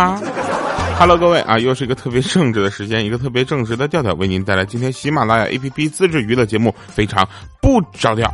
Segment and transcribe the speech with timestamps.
[0.00, 0.20] 哈。
[0.98, 7.26] 哈喽各位啊，又是一个特别正直的时间，一个特别正直的调调，为您带来今天喜马拉雅 APP 自制娱乐节目，非常
[7.60, 8.30] 不着调。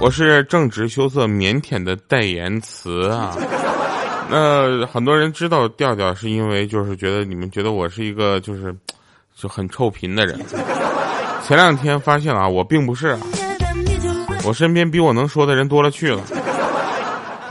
[0.00, 3.36] 我是正直、羞涩、腼腆的代言词啊。
[4.30, 8.74] 那很多人知道调调，是因为就是觉得你们觉得我是一个就是
[9.36, 10.40] 就很臭贫的人。
[11.46, 13.16] 前两天发现啊，我并不是，
[14.44, 16.22] 我身边比我能说的人多了去了。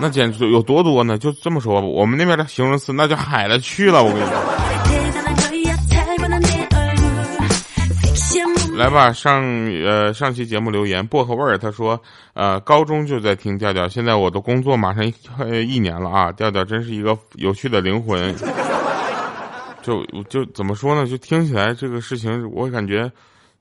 [0.01, 1.15] 那简直有多多呢？
[1.15, 4.03] 就这么说吧，我们那边的形容词那就海了去了。
[4.03, 4.33] 我跟你说，
[8.75, 9.43] 来吧，上
[9.85, 12.01] 呃上期节目留言薄荷味儿，他说
[12.33, 15.05] 呃高中就在听调调，现在我的工作马上
[15.67, 18.35] 一年了啊，调调真是一个有趣的灵魂。
[19.83, 21.05] 就就怎么说呢？
[21.05, 23.11] 就听起来这个事情，我感觉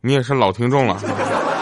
[0.01, 0.99] 你也是老听众了。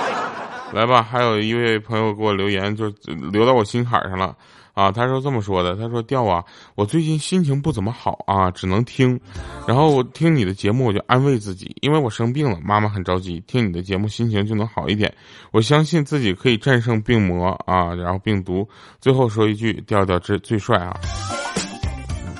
[0.72, 2.88] 来吧，还有一位朋友给我留言，就
[3.32, 4.36] 留到我心坎上了。
[4.78, 6.44] 啊，他说这么说的，他说调啊，
[6.76, 9.18] 我最近心情不怎么好啊，只能听，
[9.66, 15.12] 然后我听你的节目，我就安慰自己，因为我生病了，妈妈很着急，听你的节目心情就能好一点，
[15.50, 18.68] 我相信自己可以战胜病魔啊，然后病毒。
[19.00, 20.96] 最后说一句，调调这最帅啊，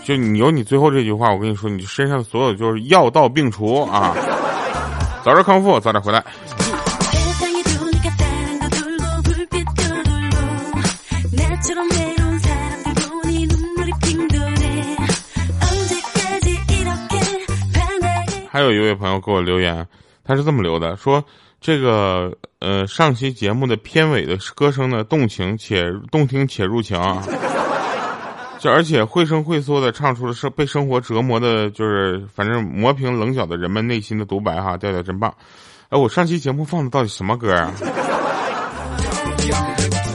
[0.05, 4.15] 就你有你最后这句话，我跟你说，你身上所有就是药到病除啊，
[5.25, 6.25] 早日康复，早点回来。
[18.51, 19.87] 还有一位朋友给我留言，
[20.25, 21.23] 他是这么留的：说
[21.61, 27.23] 这个呃上期节目的片尾的歌声呢动情且动听且入情啊，
[28.59, 35.33] 就而且绘声绘色的唱出了生被生活折磨的，就是反正磨平棱角的人们内心的独白哈，调调真棒！
[35.91, 37.73] 哎，我上期节目放的到底什么歌啊？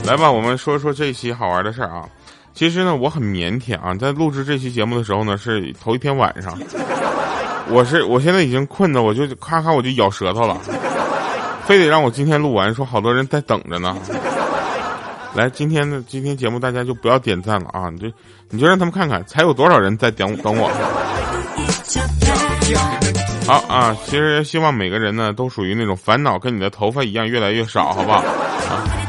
[0.06, 2.08] 来吧，我们说说这期好玩的事儿啊。
[2.52, 6.56] 其实呢，我很腼腆啊，在录制这期节目的时候呢，是头一天晚上。
[7.70, 10.58] 我是我现在已经困的，我就咔咔我就咬舌头了，
[11.66, 13.96] 非得让我今天录完，说好多人在等着呢。
[15.34, 18.06] 来，今天的今天节目大家就不要点赞了啊，你就
[18.50, 20.70] 你就让他们看看，才有多少人在等等我。
[23.46, 28.18] 好啊，其实希望每个人呢都属于那种烦恼跟你的头发一样越来越少，好不好？
[28.18, 29.03] 啊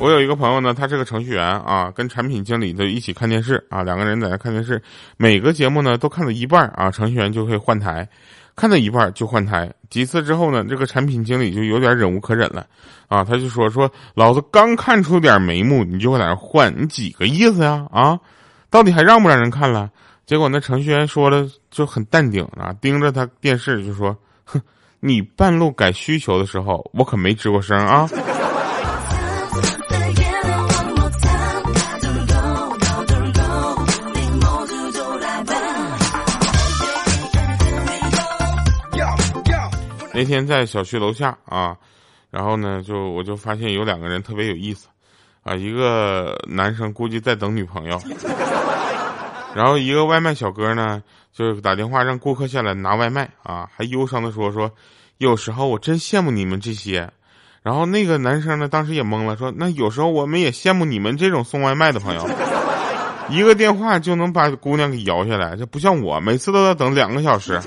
[0.00, 4.82] 我有一个朋友呢，他是个程序员啊，跟产品经理就一起看电视啊，两个人在那看电视，
[5.18, 8.08] 每个节目呢都看到一半啊，程序员就会换台，
[8.56, 12.66] 看到一半就换台，几次之后呢，这个产品经理就有点忍无可忍了
[13.08, 18.18] 啊，他就说说老子刚看出点眉目，你就会在那换，你几个意思呀啊？
[18.70, 19.90] 到底还让不让人看了？
[20.24, 24.58] 结果那程序员说了就很淡定啊，盯着他电视就说，哼，
[24.98, 28.08] 你半路改需求的时候，我可没吱过声啊。
[40.20, 41.74] 那天在小区楼下啊，
[42.30, 44.86] 然后呢，就我就发现有两个人特别有意思，
[45.42, 47.98] 啊，一个男生估计在等女朋友，
[49.56, 54.70] 然后一个外卖小哥呢，就是打电话让顾客下来拿外卖啊，还忧伤的说说，
[55.16, 57.10] 有时候我真羡慕你们这些，
[57.62, 62.28] 然后那个男生呢，当时也懵了，说那有时候我们也羡慕你们这种送外卖的朋友，
[63.30, 67.58] 一个电话就能把姑娘给摇下来，这不像我，每次都要等两个小时。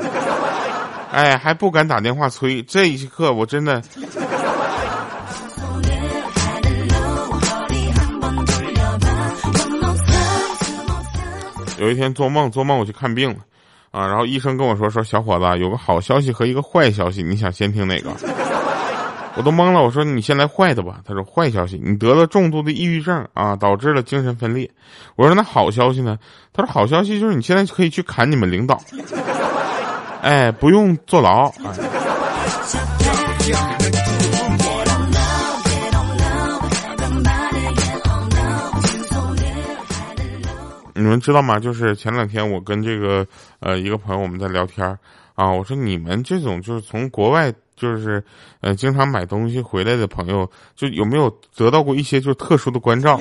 [1.14, 3.80] 哎，还不敢打电话催，这一刻我真的。
[11.78, 13.36] 有一天做梦，做梦我去看病了，
[13.92, 18.10] 啊，然后医生跟我说说小伙子有个好消息和一个坏消息，你想先听哪个？
[19.36, 21.02] 我都懵了，我说你先来坏的吧。
[21.06, 24.68] 他说坏消息，你得了重度的抑郁症啊，导致了精神分裂。
[25.16, 26.18] 我说那好消息呢？
[26.52, 28.82] 他说好消息就是你现在可以去砍你们领导。
[30.24, 31.52] 哎，不用坐牢。
[40.96, 41.60] 你们知道吗？
[41.60, 43.28] 就是前两天我跟这个
[43.60, 44.98] 呃一个朋友我们在聊天儿
[45.36, 48.24] 啊，我说你们这种就是从国外就是
[48.62, 53.20] 呃经常买东西回来的朋友，就有没有得到过一些就是特殊的关照？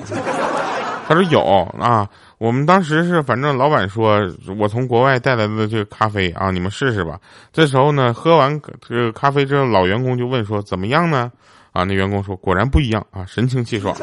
[1.08, 1.42] 他说有
[1.80, 2.08] 啊。
[2.42, 4.28] 我们当时是，反正老板说，
[4.58, 7.16] 我从国外带来的这个咖啡啊，你们试试吧。
[7.52, 11.30] 这时候呢，喝完这个咖啡之后，老员工就问说怎么样呢？
[11.70, 13.96] 啊，那员工说果然不一样啊，神清气爽。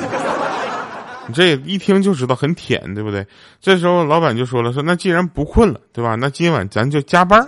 [1.28, 3.28] 你这一听就知道很舔，对不对？
[3.60, 6.16] 这时候老板就说了，说那既然不困了，对吧？
[6.16, 7.46] 那今晚咱就加班。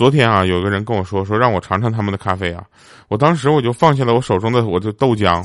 [0.00, 2.64] 昨天啊，有个人跟我说说让我尝尝他们的咖啡啊，
[3.08, 5.44] 我当时我就放下了我手中的我的豆浆，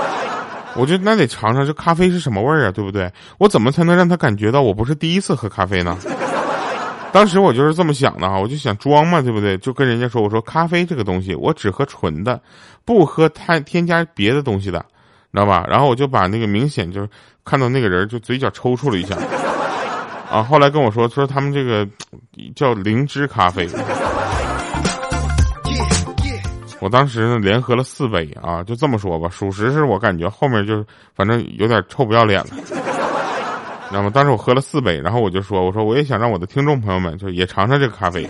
[0.76, 3.10] 我就那得尝尝这咖啡是什么味儿啊，对不对？
[3.38, 5.96] 我怎么才能让他感觉到我不是第一次喝咖啡呢？
[7.12, 9.56] 当时我就是这么想的啊，我就想装嘛，对不对？
[9.56, 12.38] 就跟人家说，我说咖啡这个东西，我只喝纯的，
[12.84, 14.84] 不喝太添加别的东西的，
[15.32, 15.64] 知道吧？
[15.66, 17.08] 然后我就把那个明显就是
[17.42, 19.16] 看到那个人就嘴角抽搐了一下，
[20.30, 21.86] 啊，后来跟我说说他们这个
[22.54, 23.68] 叫灵芝咖啡，
[26.80, 30.84] 我当时呢连喝了四杯啊，就这么说吧，属实是我感觉后面就是
[31.14, 32.46] 反正有点臭不要脸了。
[33.90, 34.10] 知道吗？
[34.12, 38.28] 当时我喝了四杯，然后我就说：“我说我也想让我的听众朋友们就也尝尝这个咖啡。”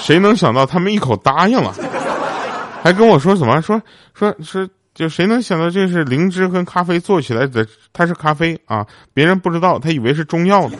[0.00, 1.74] 谁能想到他们一口答应了，
[2.82, 3.60] 还跟我说什么？
[3.60, 3.78] 说
[4.14, 4.66] 说说，
[4.98, 7.64] 就谁能想到这是灵芝跟咖啡做起来的？
[7.92, 8.84] 它是咖啡啊，
[9.14, 10.76] 别人不知道，他以为是中药呢。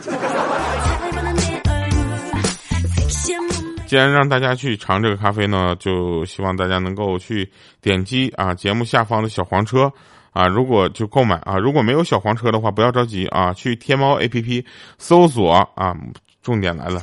[3.87, 7.49] 既然让大家去尝这个咖啡呢，就希望大家能够去
[7.81, 9.89] 点击啊节目下方的小黄车。
[10.31, 14.65] 啊，如果就购买啊，如果没有小黄车的话，不要着急啊，去天猫 APP
[14.97, 15.95] 搜索啊，
[16.43, 17.01] 重点来了，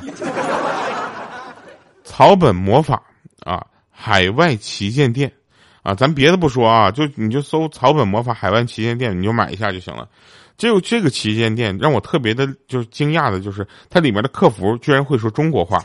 [2.03, 3.01] 草本魔法
[3.43, 5.31] 啊，海外旗舰店
[5.87, 10.05] 啊，咱别的不说啊，就你就搜草本魔法海外旗舰店，你就买一下就行了。
[10.57, 15.81] 就这个旗舰店让我特别的就是惊讶的就是，它里面的客服居然会说中国话。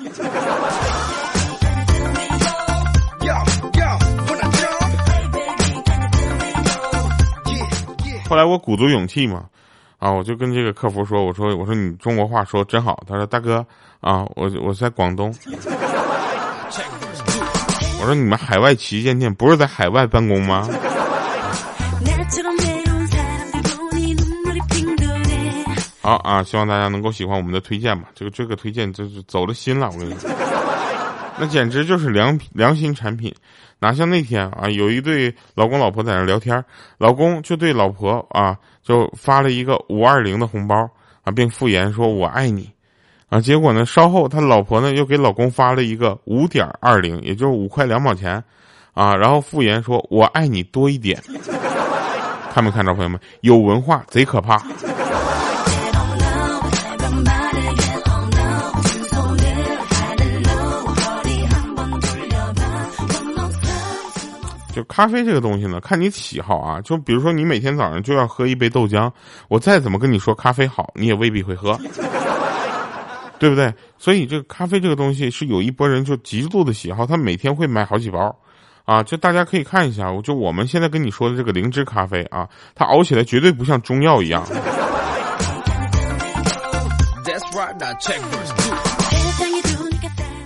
[8.29, 9.45] 后来我鼓足勇气嘛，
[10.01, 13.05] 啊，我就跟这个客服说，我说我说你中国话说真好。
[13.07, 13.65] 他说大哥
[14.01, 15.33] 啊，我我在广东。
[18.03, 20.69] 我说你们海外旗舰店不是在海外办公吗？
[26.01, 28.09] 好啊，希望大家能够喜欢我们的推荐吧。
[28.13, 30.29] 这个这个推荐就是走了心了，我跟你说，
[31.39, 33.33] 那简直就是良品良心产品。
[33.79, 36.65] 哪像那天啊，有一对老公老婆在那聊天，
[36.99, 40.75] 老公就对老婆啊，就发了一个五二零的红包
[41.23, 42.69] 啊，并附言说我爱你，
[43.33, 48.45] 啊，结果呢，稍后他老婆呢又给老公发了一个五点二零，也就是五块两毛钱，
[48.93, 51.19] 啊，然后附言说我爱你多一点，
[52.53, 54.63] 看没看着朋友们，有文化贼可怕。
[64.75, 66.83] 就咖啡这个东西呢，看你喜好啊。
[66.83, 69.11] 就比如说你每天早上就要喝一杯豆浆，
[69.49, 71.79] 我再怎么跟你说咖啡好，你也未必会喝，
[73.43, 73.75] 对不对？
[73.99, 78.39] 所以这个咖啡这个东西是有一波人就极度的喜好，他每天会买好几包，
[78.85, 84.47] 啊，就大家可以看一下，我就我们现在跟你说的这个灵芝咖啡啊，它熬起来绝对不像中药一样。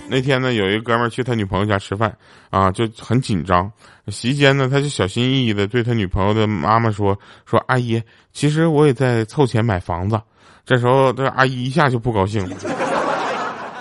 [0.09, 2.11] 那天呢，有一个哥们儿去他女朋友家吃饭，
[2.49, 3.71] 啊，就很紧张。
[4.07, 7.15] 席间呢，他就小心翼翼的对他女朋友的妈妈说
[7.45, 8.01] ：“说阿姨，
[8.33, 10.19] 其实我也在凑钱买房子。”
[10.65, 12.86] 这时候，这阿姨一下就不高兴了。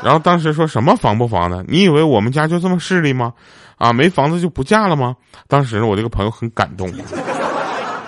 [0.07, 1.65] 然后当时说什么房不房的？
[1.67, 3.33] 你以为我们家就这么势利吗？
[3.77, 5.17] 啊，没房子就不嫁了吗？
[5.49, 6.89] 当时我这个朋友很感动，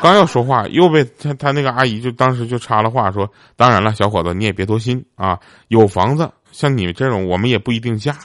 [0.01, 3.29] 刚要说话，又被他他那个阿姨就当时就插了话说
[3.59, 5.37] ：“当然了，小伙子，你也别多心啊，
[5.67, 8.17] 有房子。”像你这种，我们也不一定嫁。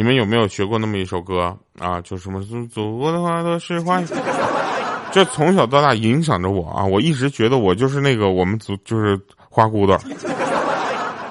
[0.00, 2.00] 你们有没有学过那么一首歌啊？
[2.00, 2.42] 就什么
[2.72, 4.00] 祖国的花朵是花，
[5.12, 6.82] 这从小到大影响着我啊！
[6.82, 10.00] 我一直觉得我就是那个我们族就是花骨朵。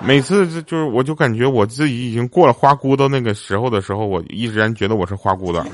[0.05, 5.65] 每次就是，我就感觉我自己已经过了花骨朵那个时候的时候，我依然觉得我是花骨朵。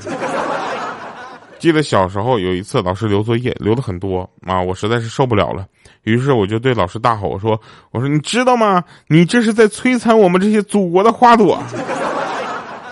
[1.58, 5.66] 记得小时候有一次，老师留作业留的很多啊，我实在是受不了了，
[6.04, 7.60] 于是我就对老师大吼说
[7.92, 8.82] ：“我说你知道吗？
[9.06, 11.62] 你这是在摧残我们这些祖国的花朵。”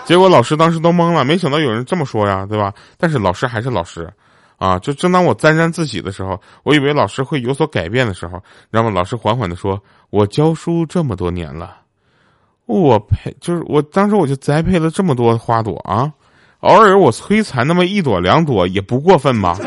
[0.05, 2.73] 结果老师当时都懵了，没想到有人这么说呀，对吧？
[2.97, 4.09] 但是老师还是老师。
[4.57, 4.79] 啊！
[4.79, 9.77] 就正当我沾沾自喜的时候，我以为老师会有所改变的时候，然后老师缓缓的说
[10.09, 11.75] ：“我教书这么多年了，
[12.65, 16.09] 我配就是我当时我就栽培了这么多花朵啊，
[16.61, 19.59] 偶尔我摧残那么一朵两朵也不过分吧？”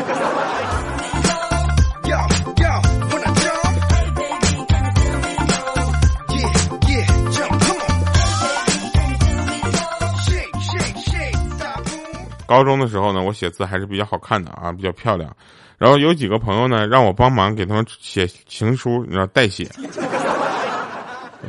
[12.49, 15.31] 高中的时候呢，我写字还是比较好看的啊，比较漂亮。
[15.77, 19.69] 然后有几个朋友呢，让我帮忙给他们写情书，你知道代写。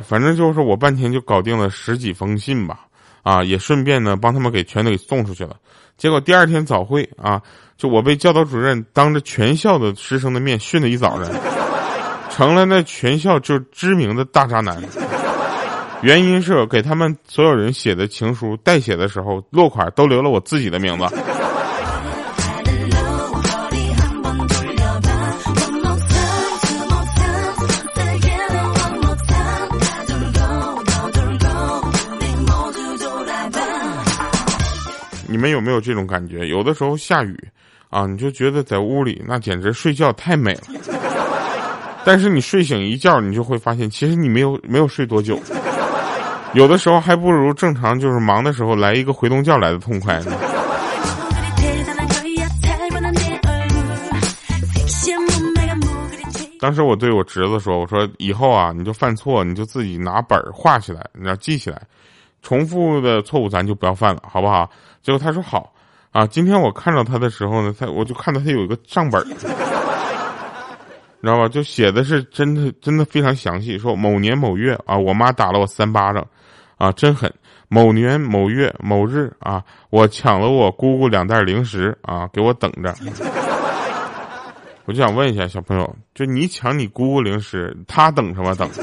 [0.07, 2.80] 反正就是我半天就搞定了十几封信吧，
[3.23, 5.57] 啊，也顺便呢帮他们给全都给送出去了。
[5.97, 7.40] 结果第二天早会啊，
[7.78, 11.33] 就我被教导主任当着全校的师生的面训了一早上，
[12.30, 14.76] 成了那全校就知名的大渣男。
[16.02, 21.04] 原因是给他们所有人写的情书代写的时候，落款都留了我自己的名字。
[35.28, 36.49] 你们有没有这种感觉？
[36.49, 37.38] 有的时候下雨，
[37.90, 40.62] 啊，你就觉得在屋里那简直睡觉太美了。
[42.04, 45.38] 但是你睡醒一觉，你就会发现，其实你没有没有睡多久。
[46.52, 50.33] 有的时候还不如正常就是忙的时候来一个回笼觉来的痛快呢。
[56.61, 61.80] 当时我对我侄子说：“我说以后啊，你就犯错，你就自己拿本儿画起来，你要记起来，
[62.42, 64.69] 重复的错误咱就不要犯了，好不好？”
[65.02, 65.73] 结果他说好，
[66.11, 69.47] 啊，今天我看到他的时候呢，他我就看到他有一个账本， 你知
[71.23, 71.49] 道吧？
[71.49, 76.26] 就写的是真的，真的非常详细，说某年某月啊，我妈打了我三巴掌，
[76.81, 77.31] 啊，真狠。
[77.69, 82.93] 某年某月某日啊，我抢了我姑姑两袋零食啊，给我等着。
[84.87, 88.69] 我就想问一下小朋友，就你抢你姑姑零食，他等什么等？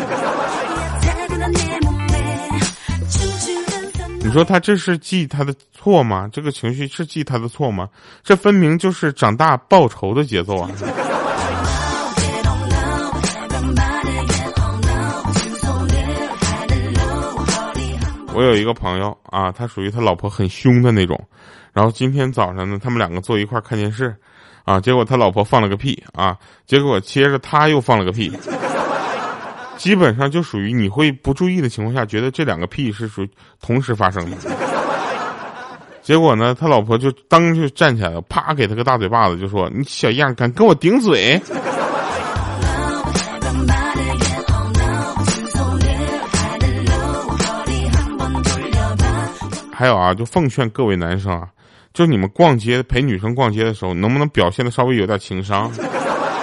[4.22, 6.30] 你说他这是记他的错吗？
[6.32, 7.89] 这个情绪是记他的错吗？
[8.24, 10.70] 这分明就是长大报仇的节奏啊！
[18.38, 21.20] 我有一个朋友啊，他属于他老婆很凶的那种。
[21.74, 24.15] 然后今天早上呢，他们两个坐一块看电视，
[24.63, 28.32] 啊，结果他老婆放了个屁啊，结果接着他又放了个屁。
[29.75, 33.29] 基本上就属于你会不注意的情况下，觉得这两个屁是属于
[33.60, 34.38] 同时发生的。
[36.03, 41.41] 结果呢，他老婆就当就站起来了，啪给他个大嘴巴子，就说：“你小样，敢跟我顶嘴！”
[49.77, 51.48] 还有啊，就奉劝各位男生啊，
[51.93, 55.72] 就你们逛街陪女生逛街的时候，能不能表现的稍微有点情商？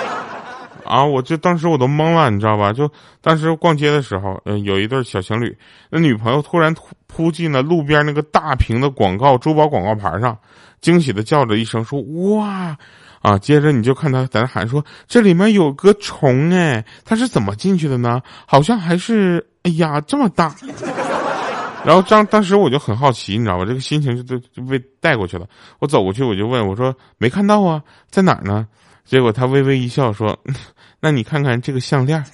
[0.87, 1.05] 啊！
[1.05, 2.73] 我就当时我都懵了，你知道吧？
[2.73, 2.89] 就
[3.21, 5.53] 当时逛街的时候，嗯，有一对小情侣，
[5.91, 6.73] 那女朋友突然
[7.09, 10.39] 扑进了路边那个大屏的广告珠宝广告牌上，
[10.81, 12.01] 惊喜的叫着一声说
[12.39, 12.77] ：“哇！”
[13.21, 18.23] 啊，接着你就看他在那喊说：“这里面有个虫哎，它是怎么进去的呢？
[18.47, 20.55] 好像还是哎呀这么大。”
[21.85, 23.65] 然后当当时我就很好奇，你知道吧？
[23.65, 25.47] 这个心情就就就被带过去了。
[25.79, 28.67] 我走过去我就问我说：“没看到啊，在哪儿呢？”
[29.05, 30.39] 结果他微微一笑说
[30.99, 32.25] ：“那你看看这个项链。”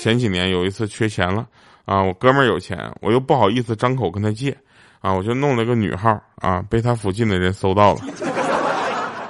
[0.00, 1.46] 前几年有一次缺钱了
[1.84, 4.56] 啊，我哥们儿有钱，我又不好意思张口跟他借
[5.00, 8.00] 啊，我就弄了个女号啊，被他附近的人搜到了。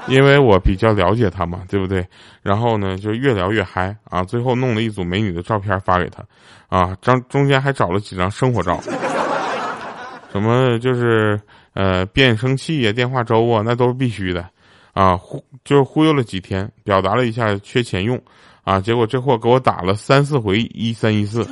[0.09, 2.05] 因为我比较了解他嘛，对不对？
[2.43, 4.25] 然后呢，就越聊越嗨啊！
[4.25, 6.25] 最后弄了一组美女的照片发给他，
[6.69, 8.81] 啊，张中间还找了几张生活照，
[10.33, 11.41] 什么就是
[11.75, 14.45] 呃变声器呀、电话粥啊，那都是必须的，
[14.95, 18.21] 啊，忽就忽悠了几天，表达了一下缺钱用，
[18.65, 21.47] 啊，结果这货给我打了三四回一三一四，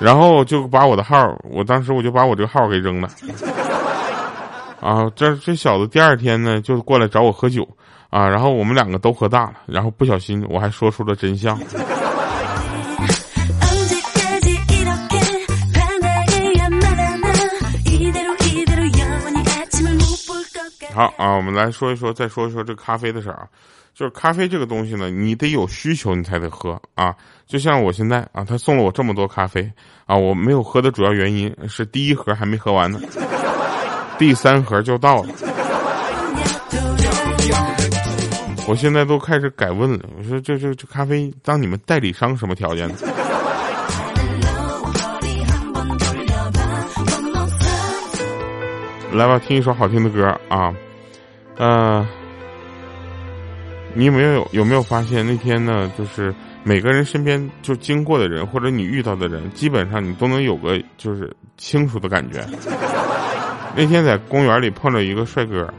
[0.00, 3.08] 然后就把我的号，我当时我就把我这个号给扔了。
[4.80, 7.68] 啊，这这小子第二天呢就过来找我喝酒，
[8.08, 11.54] 啊，然后我们两个都喝大了，然后不小心我还说出了真相。
[20.94, 23.46] 好啊，我们来说一说，再说一说这咖啡的事儿啊，
[23.94, 27.14] 就是咖啡这个东西呢，你得有需求你才得喝啊，
[27.46, 29.70] 就像我现在啊，他送了我这么多咖啡
[30.06, 32.98] 啊，我没有喝的主要原因是第一盒还没喝完呢。
[34.18, 35.28] 第三盒就到了，
[38.66, 40.00] 我现在都开始改问了。
[40.18, 42.94] 我说这这这咖啡当你们代理商什么条件呢？
[49.12, 50.72] 来吧，听一首好听的歌啊，
[51.56, 52.06] 呃，
[53.94, 55.90] 你有没有有没有发现那天呢？
[55.98, 62.44] 就是每个人身边就经过的人，或者你遇到的人，基本上你都能有个就是清楚的感觉。
[63.76, 65.72] 那天在公园里碰到一个帅哥，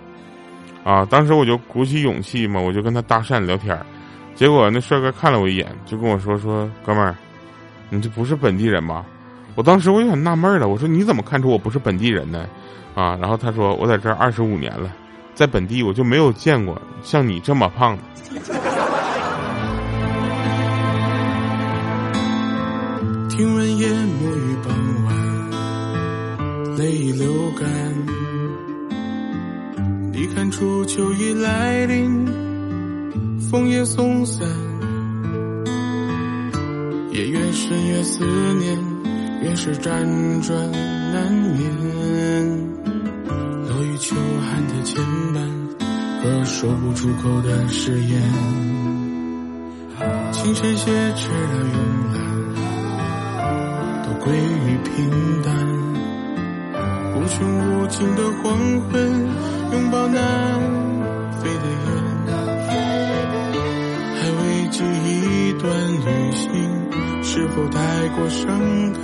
[0.83, 3.77] 啊，当时我就鼓起勇气嘛，我就跟他搭讪聊天
[4.35, 7.15] 结果那帅哥看了我一眼，就跟我说：“说哥们儿，
[7.89, 9.05] 你这不是本地人吧？”
[9.55, 12.47] 我当时我有点纳闷了，我说你怎么看出我不是本地人呢？
[12.95, 14.89] 啊，然后他说我在这儿二十五年了，
[15.33, 18.03] 在本地我就没有见过像你这么胖的。
[23.29, 24.71] 听闻夜幕与傍
[25.05, 27.67] 晚，泪已流干。
[30.13, 32.27] 你看初秋已来临，
[33.49, 34.47] 枫叶松散。
[37.11, 38.23] 夜越深越思
[38.53, 38.77] 念，
[39.41, 42.70] 越是辗转难眠。
[46.21, 48.21] 和说不出口的誓言。
[50.31, 51.73] 清晨写迟了慵
[52.13, 52.19] 懒，
[54.03, 54.91] 都归于平
[55.41, 55.51] 淡。
[57.15, 58.91] 无穷无尽的黄昏，
[59.71, 60.19] 拥抱南
[61.41, 61.89] 飞的雁。
[64.15, 65.67] 还未及一段
[66.05, 66.47] 旅行，
[67.23, 68.47] 是否太过伤
[68.93, 69.03] 感？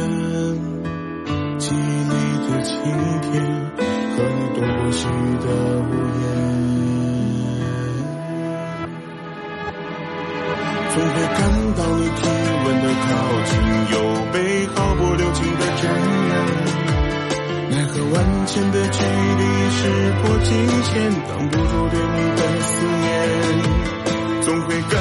[1.58, 2.14] 记忆里
[2.48, 2.74] 的晴
[3.22, 3.34] 天，
[4.16, 5.02] 和你躲过许
[5.42, 5.46] 的
[5.82, 6.26] 无言。
[10.98, 11.38] 总会感
[11.76, 12.22] 到你体
[12.66, 13.08] 温的靠
[13.46, 13.52] 近，
[13.94, 13.96] 又
[14.34, 14.36] 被
[14.74, 16.34] 毫不留情的沾染。
[17.70, 18.16] 奈何万
[18.48, 18.98] 千的距
[19.38, 19.80] 离，时
[20.24, 20.50] 过境
[20.82, 20.96] 迁，
[21.30, 22.74] 挡不住对你的思
[23.04, 23.06] 念。
[24.42, 24.98] 总会感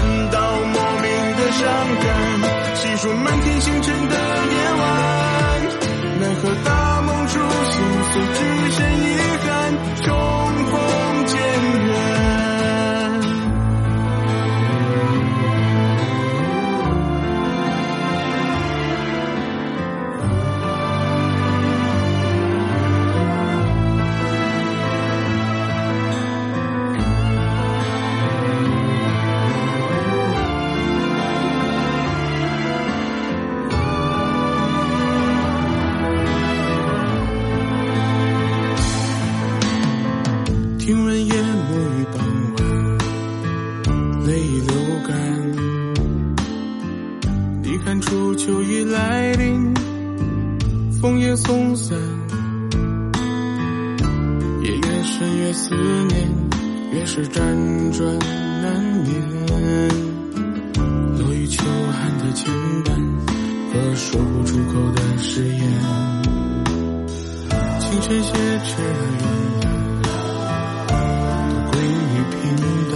[51.46, 51.96] 风散。
[54.62, 55.76] 夜越深越思
[56.08, 56.28] 念，
[56.90, 57.38] 越是辗
[57.96, 58.18] 转
[58.62, 59.08] 难眠。
[61.18, 62.52] 落雨秋寒的牵
[62.84, 62.90] 绊
[63.72, 65.60] 和说不出口的誓言。
[67.78, 68.32] 清晨写
[68.66, 69.24] 成了慵
[70.02, 70.06] 懒。
[70.88, 70.92] 都
[71.70, 72.42] 归于平
[72.90, 72.92] 淡。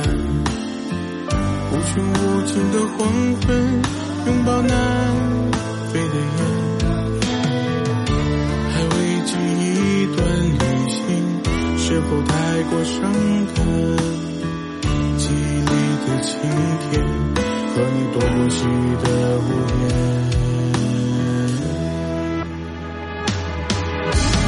[1.70, 2.98] 无穷无尽的黄
[3.42, 3.48] 昏，
[4.26, 4.74] 拥抱难
[12.26, 12.32] 太
[12.70, 12.96] 过伤
[13.54, 13.56] 感？
[15.16, 15.72] 记忆里
[16.06, 16.28] 的晴
[16.90, 16.92] 天，
[17.70, 18.58] 和你躲过许
[19.02, 19.04] 的
[19.38, 19.48] 屋
[19.80, 19.82] 檐。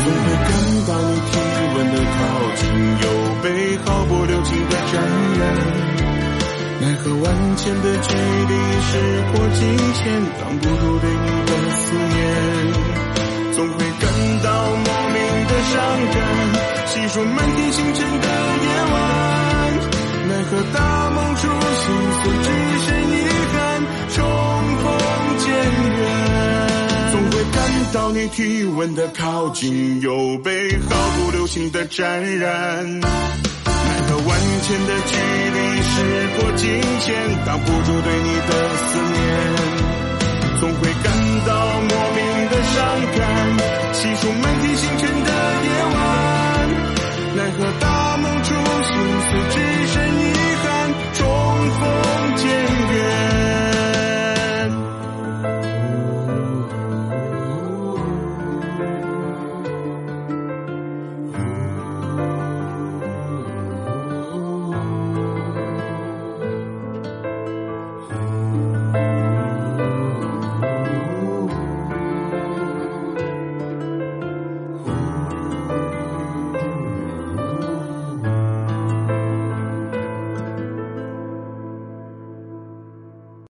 [0.02, 0.50] 总会感
[0.88, 1.32] 到你体
[1.74, 2.18] 温的靠
[2.56, 2.62] 近，
[3.02, 3.04] 又
[3.42, 3.46] 被
[3.84, 4.94] 毫不留情的沾
[5.38, 5.40] 染。
[6.80, 7.24] 奈何万
[7.56, 8.08] 千的距
[8.48, 8.90] 离，时
[9.32, 9.60] 过境
[9.94, 10.02] 迁，
[10.40, 11.26] 挡不住对你
[22.24, 22.48] 我只
[22.84, 23.14] 剩遗
[23.52, 23.56] 憾，
[24.14, 24.16] 重
[24.82, 24.84] 逢
[25.38, 25.44] 渐
[25.98, 26.00] 远。
[27.10, 27.56] 总会感
[27.92, 33.00] 到你体温的靠近，又被毫不留情的沾染。
[33.00, 33.10] 奈
[34.08, 35.12] 何万千的距
[35.52, 35.94] 离，时
[36.38, 36.62] 过境
[37.00, 37.12] 迁，
[37.44, 39.20] 挡不住对你的思念。
[40.60, 41.12] 总会感
[41.44, 42.76] 到莫名的伤
[43.18, 43.20] 感，
[43.94, 45.30] 细数满天星辰的
[45.64, 45.96] 夜晚，
[47.36, 47.91] 奈何当。